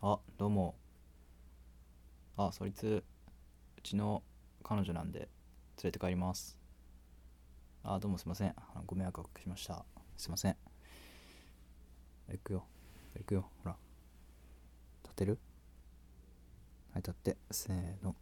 [0.00, 0.76] あどうも。
[2.36, 3.02] あそいつ
[3.76, 4.22] うちの
[4.62, 5.28] 彼女なんで連
[5.84, 6.56] れて帰ります。
[7.82, 8.54] あどうもすいません。
[8.86, 9.84] ご迷惑をおかけしました。
[10.16, 10.56] すいません。
[12.30, 12.64] 行くよ。
[13.16, 13.50] 行くよ。
[13.64, 13.76] ほら。
[15.02, 15.38] 立てる？
[16.92, 17.36] はい立って。
[17.50, 18.14] せーの。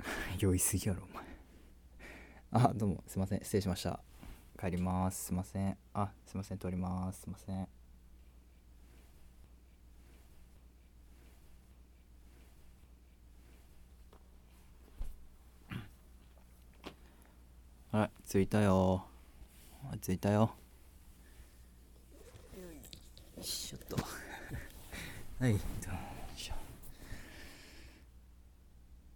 [0.38, 1.24] 酔いすぎやろお前。
[2.50, 3.04] あどうも。
[3.06, 3.40] すいません。
[3.42, 3.98] 失礼しました。
[4.60, 5.24] 帰ります。
[5.24, 5.78] すいません。
[5.94, 6.58] あすいません。
[6.58, 7.22] 通ります。
[7.22, 7.83] すいません。
[17.94, 19.06] はい着いたよ。
[19.88, 20.40] はい着いたよ。
[20.40, 20.50] よ
[23.40, 23.96] いしょっと。
[25.38, 25.60] はいどう
[26.36, 26.54] しょ。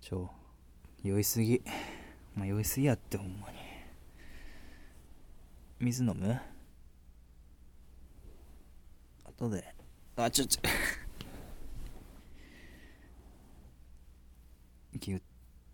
[0.00, 0.30] ちょ
[1.02, 1.60] 酔いすぎ。
[2.36, 3.58] まあ酔いすぎやってほんまに。
[5.80, 6.40] 水飲む？
[9.24, 9.74] 後で。
[10.14, 10.60] あちょちょ。
[14.96, 15.22] ギュ っ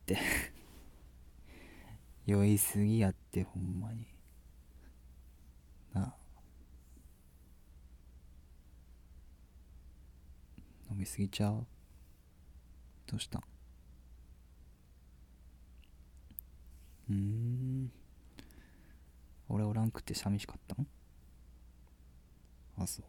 [0.06, 0.16] て。
[2.26, 4.08] 酔いすぎやってほんまに。
[5.92, 6.02] な。
[6.02, 6.16] あ
[10.90, 11.66] 飲みすぎちゃう？
[13.06, 13.42] どうしたん？
[17.10, 17.92] うん。
[19.48, 20.86] 俺おらんくて寂しかったん？
[22.78, 23.04] あそう。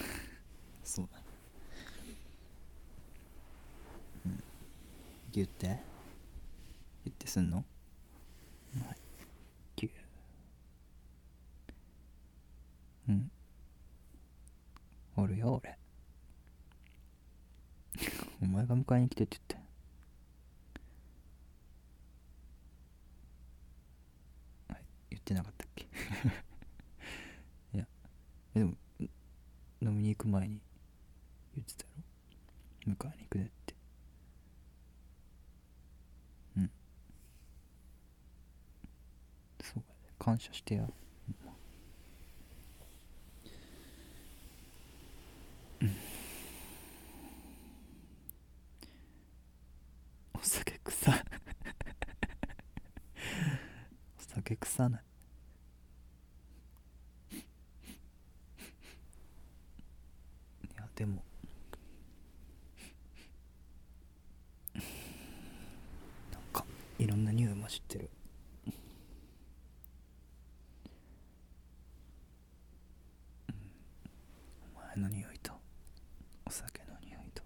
[0.82, 1.22] そうだ。
[4.24, 4.42] うん。
[5.30, 5.66] ギュって。
[7.04, 7.62] ギュってすんの？
[8.80, 8.96] はい
[9.76, 9.90] ギュ
[13.08, 13.30] うん。
[15.16, 15.78] おるよ俺。
[18.42, 19.62] お前が迎えに来てって言っ
[24.68, 24.72] て。
[24.72, 25.84] はい言ってなかったっけ？
[27.74, 27.86] いや。
[28.54, 28.76] えでも
[29.80, 30.60] 飲みに行く前に
[31.54, 31.92] 言ってたや
[32.86, 32.92] ろ？
[32.94, 33.74] 迎えに行くでって
[36.56, 36.70] うん
[39.62, 40.84] そうやね感謝してや。
[50.32, 51.14] お酒臭い。
[54.16, 55.02] お酒臭ない。
[57.32, 57.36] い
[60.76, 61.24] やでも。
[64.74, 66.64] なんか
[67.00, 68.10] いろんな匂い混じってる
[74.74, 75.52] お前の匂いと
[76.46, 77.42] お酒の匂いと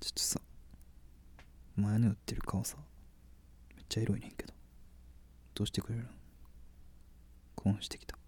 [0.00, 0.40] ちょっとさ
[1.88, 2.76] 前の売ってる顔さ
[3.74, 4.52] めっちゃエロいねんけど。
[5.54, 6.10] どうしてくれるの？
[7.54, 8.18] 興奮してきた。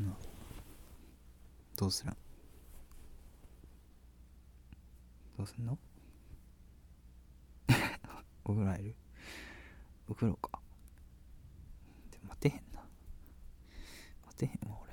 [0.00, 0.16] な
[1.76, 2.16] どうするん？
[5.38, 5.78] どうすんの？
[8.44, 8.96] お風呂入る？
[10.08, 10.58] お風呂か。
[12.10, 12.82] で待てへんな。
[14.26, 14.90] 待てへんわ俺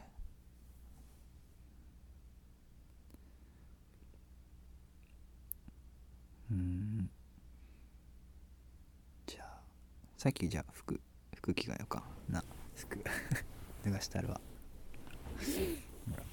[6.51, 7.09] うん。
[9.25, 9.59] じゃあ
[10.17, 10.99] さっきじゃあ服
[11.35, 12.03] 服着替えようか。
[12.29, 12.43] な
[12.75, 13.03] 服。
[13.83, 14.39] 脱がしてあるわ。
[16.09, 16.23] ほら。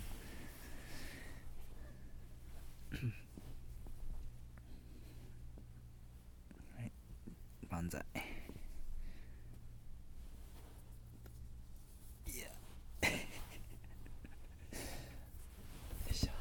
[6.76, 6.92] はい。
[7.68, 8.04] 万歳
[12.26, 12.52] いやよ
[16.10, 16.32] いしょよ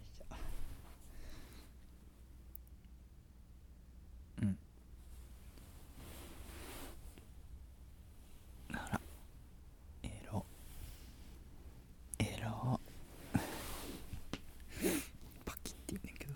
[0.00, 0.24] いしょ
[4.42, 4.58] うん
[8.72, 9.00] あら
[10.02, 10.44] エロ
[12.18, 12.80] エロ
[15.44, 16.32] パキって言うねんけど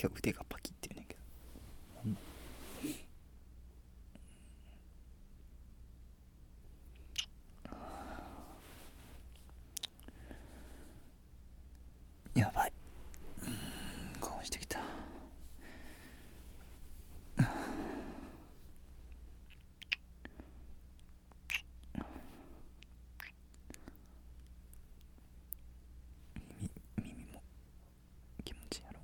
[0.00, 1.20] 今日腕がパキって言うねんけど
[2.02, 2.18] ほんま
[12.40, 12.72] やばい
[13.42, 14.78] うん興奮してきた
[26.96, 27.42] 耳耳も
[28.44, 29.00] 気持ちいいやろ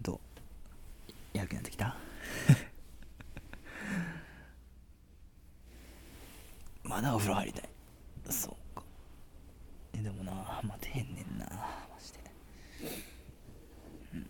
[0.00, 0.20] ど
[1.34, 1.36] う？
[1.36, 1.96] やる気になってきた？
[6.82, 7.68] まだお風呂入りたい。
[8.30, 8.82] そうか。
[9.94, 12.18] えでもなまてへんねんなマジで
[14.12, 14.26] うん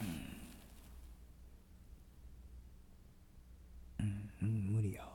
[0.00, 0.02] う
[4.02, 5.08] ん、うん、無理やわ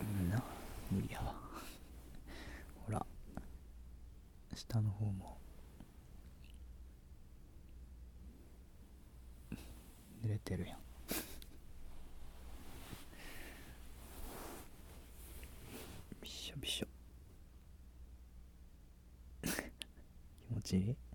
[0.00, 0.42] うんな
[0.90, 1.34] 無理やわ
[2.86, 3.04] ほら
[4.70, 5.36] 下の方も。
[10.24, 10.78] 濡れてるやん。
[16.22, 16.86] びしょびしょ。
[19.42, 21.09] 気持ちいい？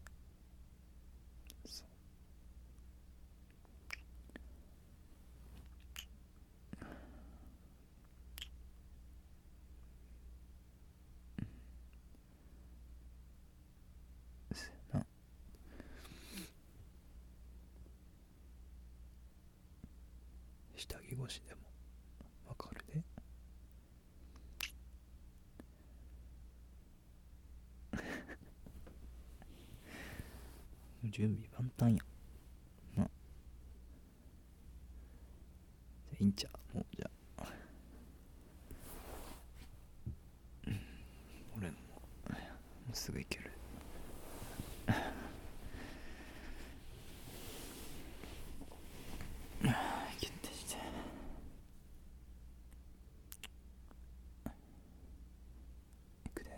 [20.88, 21.62] 下着越しでも。
[22.48, 23.04] わかるで
[31.12, 32.04] 準備万端や。
[32.96, 33.06] なじゃ
[36.14, 36.78] あいいんちゃう？
[36.78, 37.52] もうじゃあ
[40.68, 40.80] うん
[41.58, 41.82] 俺もも
[42.92, 43.52] うすぐ行ける
[49.62, 49.74] ギュッ
[50.42, 50.76] てして
[56.26, 56.50] いくで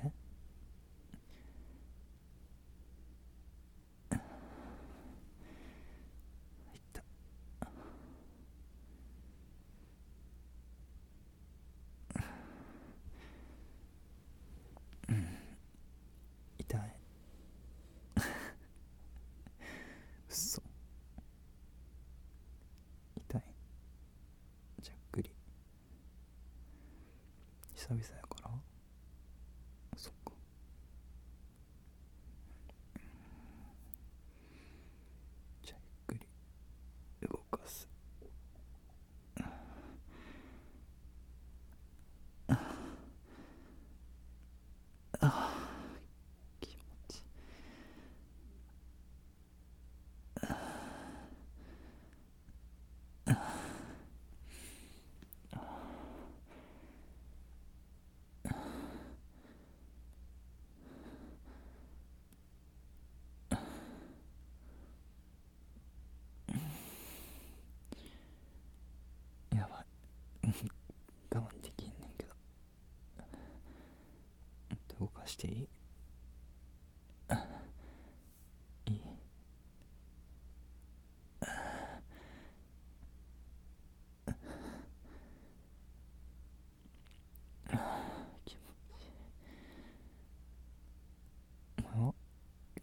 [6.74, 7.04] いった
[15.10, 15.28] うん
[16.68, 16.82] 痛い。
[20.30, 20.62] 嘘。
[23.16, 23.42] 痛い。
[24.82, 25.32] じゃっくり
[27.74, 28.52] 久々やから
[29.96, 30.32] そっか
[35.64, 35.80] じゃあ
[36.10, 36.28] ゆっくり
[37.30, 37.88] 動かす
[45.20, 45.54] あ
[46.62, 46.74] 気持
[47.10, 47.22] ちい
[69.54, 69.86] いやばい
[71.34, 72.34] 我慢できんねんけど
[75.00, 75.68] 動かしていい？
[78.88, 79.02] いい。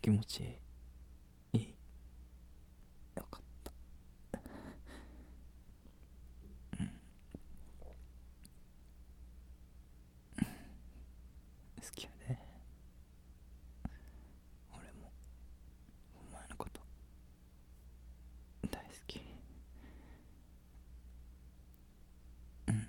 [0.02, 0.40] 気持ち
[1.54, 1.74] いいい
[3.16, 3.70] よかった
[11.76, 12.38] 好きやで
[14.70, 15.10] 俺も
[16.14, 16.80] お前のこと
[18.70, 19.20] 大好き
[22.68, 22.86] うん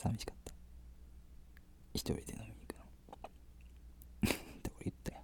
[0.00, 0.52] 寂しかった。
[1.92, 2.84] 一人で飲みに行くの。
[4.32, 5.22] って俺言ったよ。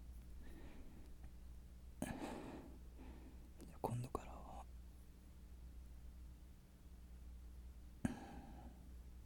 [3.81, 4.33] 今度から。
[4.33, 4.65] は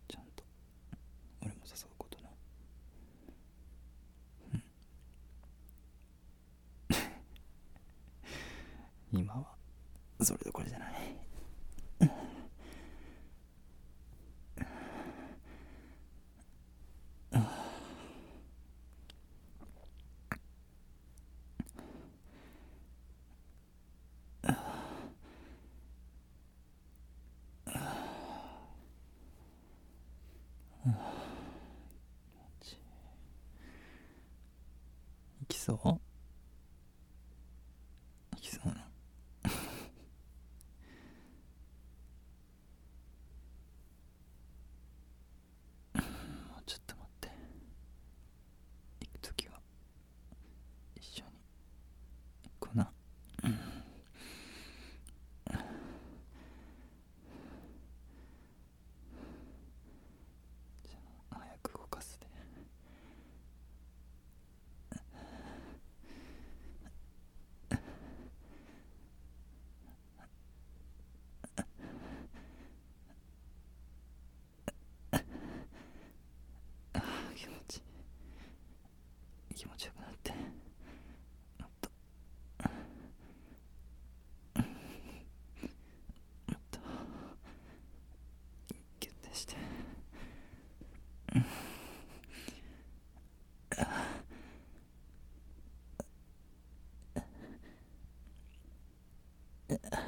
[0.06, 0.44] ちゃんと。
[1.42, 2.30] 俺も誘うことな
[4.54, 4.56] う
[9.16, 9.18] ん。
[9.20, 9.56] 今は。
[10.22, 11.29] それどころじゃない。
[35.78, 36.09] そう？
[99.70, 99.99] uh,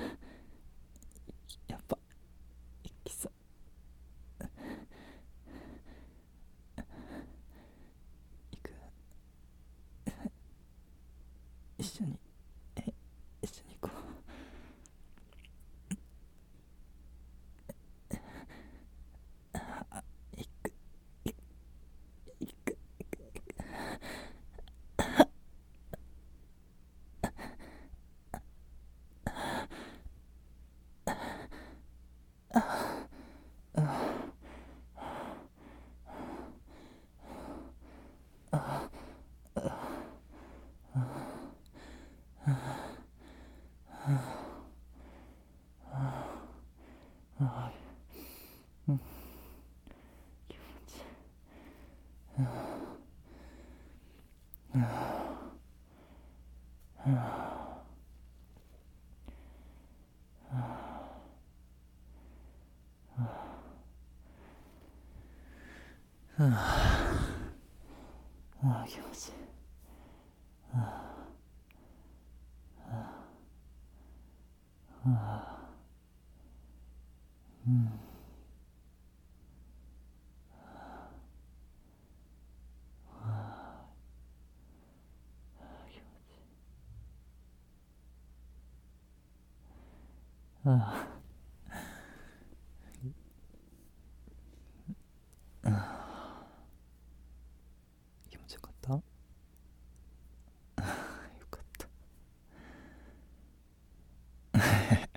[48.84, 48.98] 気持
[50.86, 50.90] ち
[52.36, 52.42] いい
[60.44, 60.52] あ
[68.64, 69.12] あ気持
[90.64, 91.08] あ
[95.64, 96.46] あ
[98.30, 98.92] 気持ちよかった？
[98.92, 99.02] よ
[101.50, 101.88] かった。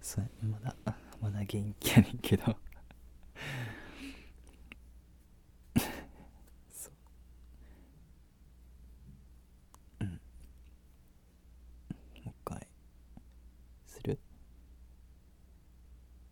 [0.00, 0.74] そうまだ。
[1.20, 2.56] まだ元気やねんけど。